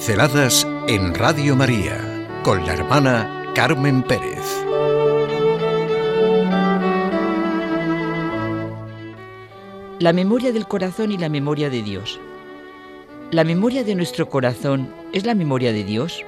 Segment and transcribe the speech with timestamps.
[0.00, 4.46] Pinceladas en Radio María con la hermana Carmen Pérez.
[9.98, 12.18] La memoria del corazón y la memoria de Dios.
[13.30, 16.24] ¿La memoria de nuestro corazón es la memoria de Dios?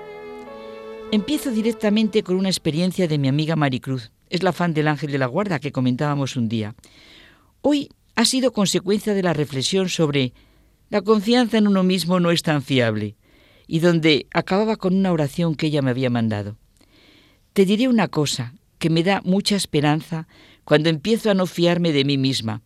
[1.11, 4.13] Empiezo directamente con una experiencia de mi amiga Maricruz.
[4.29, 6.75] Es la fan del ángel de la guarda que comentábamos un día.
[7.63, 10.35] Hoy ha sido consecuencia de la reflexión sobre
[10.91, 13.17] la confianza en uno mismo no es tan fiable
[13.67, 16.57] y donde acababa con una oración que ella me había mandado.
[17.53, 20.27] Te diré una cosa que me da mucha esperanza
[20.65, 22.63] cuando empiezo a no fiarme de mí misma,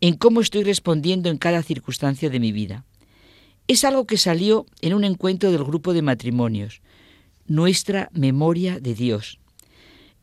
[0.00, 2.84] en cómo estoy respondiendo en cada circunstancia de mi vida.
[3.66, 6.82] Es algo que salió en un encuentro del grupo de matrimonios,
[7.46, 9.40] Nuestra Memoria de Dios.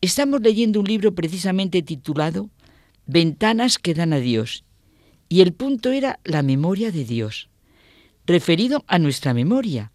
[0.00, 2.50] Estamos leyendo un libro precisamente titulado
[3.06, 4.64] Ventanas que dan a Dios,
[5.28, 7.50] y el punto era la memoria de Dios,
[8.26, 9.92] referido a nuestra memoria,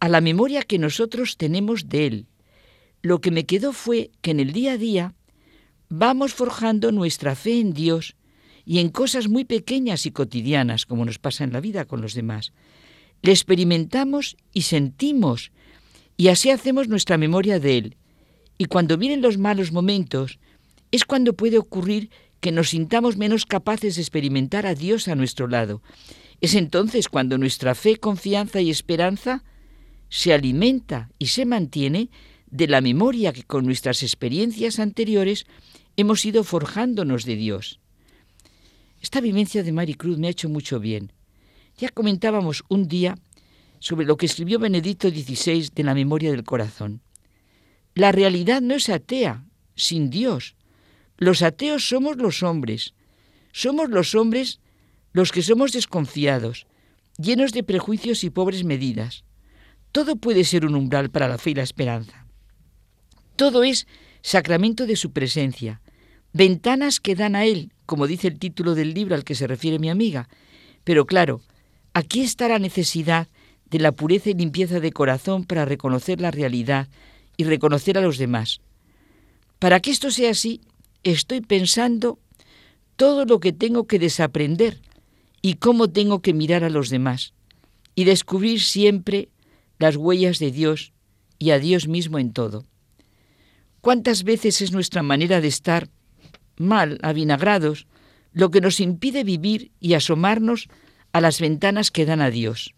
[0.00, 2.26] a la memoria que nosotros tenemos de Él.
[3.02, 5.14] Lo que me quedó fue que en el día a día
[5.88, 8.16] vamos forjando nuestra fe en Dios
[8.64, 12.14] y en cosas muy pequeñas y cotidianas, como nos pasa en la vida con los
[12.14, 12.52] demás.
[13.22, 15.52] Le experimentamos y sentimos,
[16.16, 17.96] y así hacemos nuestra memoria de Él.
[18.58, 20.38] Y cuando vienen los malos momentos,
[20.90, 25.46] es cuando puede ocurrir que nos sintamos menos capaces de experimentar a Dios a nuestro
[25.46, 25.82] lado.
[26.40, 29.44] Es entonces cuando nuestra fe, confianza y esperanza
[30.10, 32.10] se alimenta y se mantiene
[32.50, 35.46] de la memoria que con nuestras experiencias anteriores
[35.96, 37.80] hemos ido forjándonos de Dios.
[39.00, 41.12] Esta vivencia de Maricruz me ha hecho mucho bien.
[41.78, 43.16] Ya comentábamos un día
[43.78, 47.00] sobre lo que escribió Benedicto XVI de la memoria del corazón.
[47.94, 50.56] La realidad no es atea, sin Dios.
[51.16, 52.94] Los ateos somos los hombres.
[53.52, 54.60] Somos los hombres
[55.12, 56.66] los que somos desconfiados,
[57.18, 59.24] llenos de prejuicios y pobres medidas.
[59.92, 62.26] Todo puede ser un umbral para la fe y la esperanza.
[63.36, 63.86] Todo es
[64.22, 65.80] sacramento de su presencia,
[66.32, 69.78] ventanas que dan a Él, como dice el título del libro al que se refiere
[69.78, 70.28] mi amiga.
[70.84, 71.40] Pero claro,
[71.92, 73.28] aquí está la necesidad
[73.70, 76.88] de la pureza y limpieza de corazón para reconocer la realidad
[77.36, 78.60] y reconocer a los demás.
[79.58, 80.60] Para que esto sea así,
[81.02, 82.18] estoy pensando
[82.96, 84.80] todo lo que tengo que desaprender
[85.42, 87.32] y cómo tengo que mirar a los demás
[87.94, 89.28] y descubrir siempre
[89.80, 90.92] las huellas de Dios
[91.38, 92.66] y a Dios mismo en todo.
[93.80, 95.88] ¿Cuántas veces es nuestra manera de estar
[96.58, 97.86] mal, avinagrados,
[98.32, 100.68] lo que nos impide vivir y asomarnos
[101.12, 102.74] a las ventanas que dan a Dios?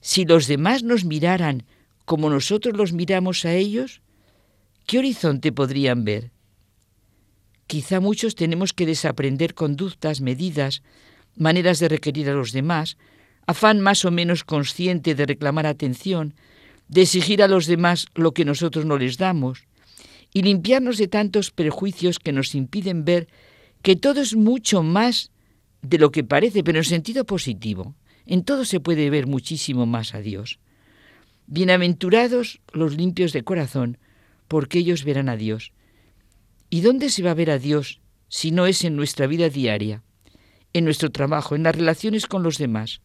[0.00, 1.62] Si los demás nos miraran
[2.04, 4.02] como nosotros los miramos a ellos,
[4.86, 6.32] ¿qué horizonte podrían ver?
[7.68, 10.82] Quizá muchos tenemos que desaprender conductas, medidas,
[11.36, 12.96] maneras de requerir a los demás,
[13.46, 16.34] afán más o menos consciente de reclamar atención,
[16.88, 19.64] de exigir a los demás lo que nosotros no les damos,
[20.34, 23.28] y limpiarnos de tantos prejuicios que nos impiden ver
[23.82, 25.30] que todo es mucho más
[25.82, 27.94] de lo que parece, pero en sentido positivo.
[28.24, 30.58] En todo se puede ver muchísimo más a Dios.
[31.46, 33.98] Bienaventurados los limpios de corazón,
[34.48, 35.72] porque ellos verán a Dios.
[36.70, 40.02] ¿Y dónde se va a ver a Dios si no es en nuestra vida diaria,
[40.72, 43.02] en nuestro trabajo, en las relaciones con los demás?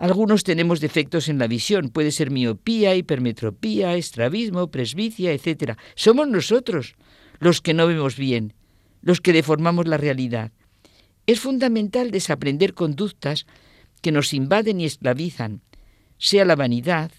[0.00, 5.76] Algunos tenemos defectos en la visión, puede ser miopía, hipermetropía, estrabismo, presbicia, etc.
[5.94, 6.94] Somos nosotros
[7.38, 8.54] los que no vemos bien,
[9.02, 10.52] los que deformamos la realidad.
[11.26, 13.44] Es fundamental desaprender conductas
[14.00, 15.60] que nos invaden y esclavizan,
[16.16, 17.12] sea la vanidad,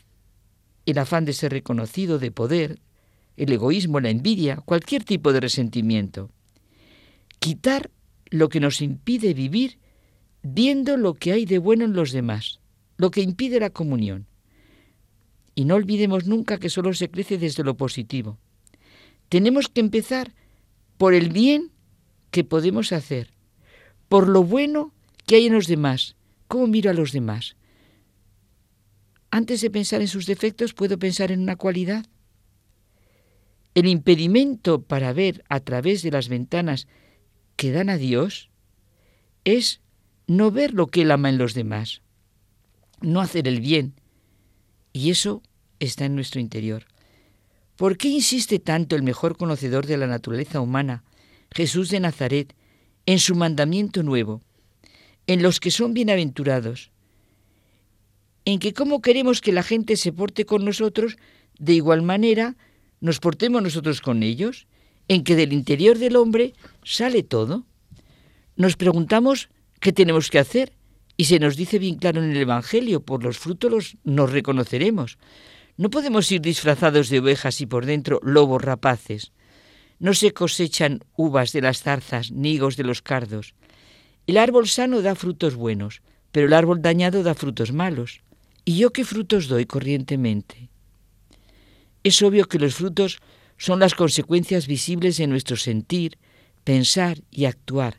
[0.88, 2.80] el afán de ser reconocido, de poder,
[3.38, 6.32] el egoísmo, la envidia, cualquier tipo de resentimiento.
[7.38, 7.92] Quitar
[8.32, 9.78] lo que nos impide vivir
[10.42, 12.61] viendo lo que hay de bueno en los demás
[13.02, 14.28] lo que impide la comunión.
[15.56, 18.38] Y no olvidemos nunca que solo se crece desde lo positivo.
[19.28, 20.36] Tenemos que empezar
[21.00, 21.72] por el bien
[22.30, 23.34] que podemos hacer,
[24.08, 24.94] por lo bueno
[25.26, 26.16] que hay en los demás.
[26.48, 27.56] ¿Cómo miro a los demás?
[29.32, 32.06] Antes de pensar en sus defectos, puedo pensar en una cualidad.
[33.74, 36.88] El impedimento para ver a través de las ventanas
[37.56, 38.52] que dan a Dios
[39.44, 39.82] es
[40.28, 42.01] no ver lo que Él ama en los demás
[43.02, 43.94] no hacer el bien.
[44.94, 45.42] Y eso
[45.80, 46.86] está en nuestro interior.
[47.76, 51.04] ¿Por qué insiste tanto el mejor conocedor de la naturaleza humana,
[51.52, 52.56] Jesús de Nazaret,
[53.06, 54.42] en su mandamiento nuevo,
[55.28, 56.92] en los que son bienaventurados,
[58.46, 61.18] en que cómo queremos que la gente se porte con nosotros,
[61.58, 62.56] de igual manera
[63.00, 64.68] nos portemos nosotros con ellos,
[65.08, 66.54] en que del interior del hombre
[66.84, 67.66] sale todo?
[68.56, 69.50] Nos preguntamos
[69.80, 70.74] qué tenemos que hacer
[71.18, 75.18] Y se nos dice bien claro en el Evangelio, por los frutos nos reconoceremos.
[75.78, 79.32] No podemos ir disfrazados de ovejas y por dentro lobos rapaces.
[80.00, 83.54] No se cosechan uvas de las zarzas, ni higos de los cardos.
[84.28, 88.22] El árbol sano da frutos buenos, pero el árbol dañado da frutos malos.
[88.66, 90.70] ¿Y yo qué frutos doy corrientemente?
[92.04, 93.20] Es obvio que los frutos
[93.58, 96.18] son las consecuencias visibles de nuestro sentir,
[96.64, 97.98] pensar y actuar.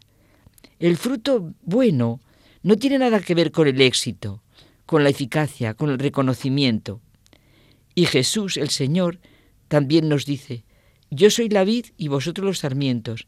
[0.78, 2.20] El fruto bueno
[2.62, 4.42] no tiene nada que ver con el éxito,
[4.86, 7.00] con la eficacia, con el reconocimiento.
[7.94, 9.20] Y Jesús, el Señor,
[9.68, 10.64] también nos dice,
[11.10, 13.26] yo soy la vid y vosotros los sarmientos.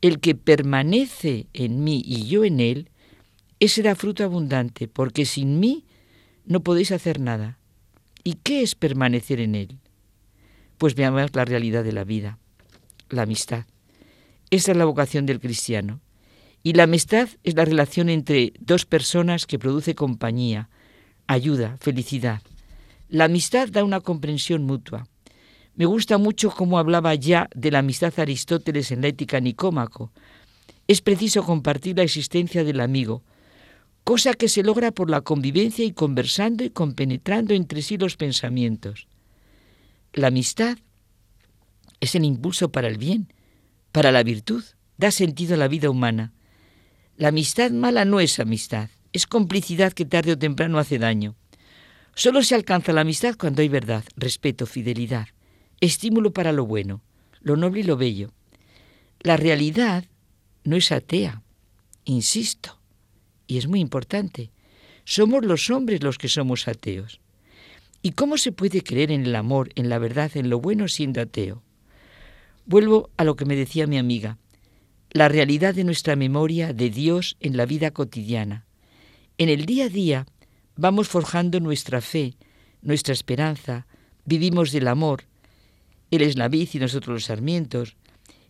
[0.00, 2.90] El que permanece en mí y yo en él,
[3.58, 5.84] ese da fruto abundante, porque sin mí
[6.44, 7.58] no podéis hacer nada.
[8.22, 9.78] ¿Y qué es permanecer en él?
[10.78, 12.38] Pues veamos la realidad de la vida,
[13.08, 13.64] la amistad.
[14.50, 16.00] Esa es la vocación del cristiano.
[16.66, 20.70] Y la amistad es la relación entre dos personas que produce compañía,
[21.26, 22.40] ayuda, felicidad.
[23.10, 25.06] La amistad da una comprensión mutua.
[25.74, 30.10] Me gusta mucho cómo hablaba ya de la amistad Aristóteles en la ética Nicómaco.
[30.88, 33.22] Es preciso compartir la existencia del amigo,
[34.02, 39.06] cosa que se logra por la convivencia y conversando y compenetrando entre sí los pensamientos.
[40.14, 40.78] La amistad
[42.00, 43.30] es el impulso para el bien,
[43.92, 44.64] para la virtud,
[44.96, 46.33] da sentido a la vida humana.
[47.16, 51.36] La amistad mala no es amistad, es complicidad que tarde o temprano hace daño.
[52.16, 55.28] Solo se alcanza la amistad cuando hay verdad, respeto, fidelidad,
[55.80, 57.02] estímulo para lo bueno,
[57.40, 58.32] lo noble y lo bello.
[59.20, 60.06] La realidad
[60.64, 61.42] no es atea,
[62.04, 62.80] insisto,
[63.46, 64.50] y es muy importante.
[65.04, 67.20] Somos los hombres los que somos ateos.
[68.02, 71.20] ¿Y cómo se puede creer en el amor, en la verdad, en lo bueno siendo
[71.20, 71.62] ateo?
[72.66, 74.38] Vuelvo a lo que me decía mi amiga
[75.14, 78.66] la realidad de nuestra memoria de Dios en la vida cotidiana.
[79.38, 80.26] En el día a día
[80.74, 82.34] vamos forjando nuestra fe,
[82.82, 83.86] nuestra esperanza,
[84.24, 85.22] vivimos del amor.
[86.10, 87.96] Él es la vid y nosotros los sarmientos.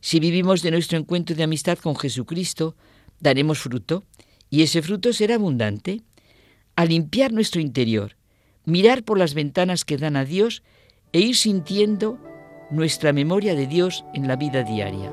[0.00, 2.74] Si vivimos de nuestro encuentro de amistad con Jesucristo,
[3.20, 4.02] daremos fruto,
[4.48, 6.00] y ese fruto será abundante.
[6.76, 8.16] A limpiar nuestro interior,
[8.64, 10.62] mirar por las ventanas que dan a Dios
[11.12, 12.18] e ir sintiendo
[12.70, 15.12] nuestra memoria de Dios en la vida diaria.